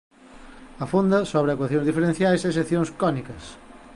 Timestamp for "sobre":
1.31-1.49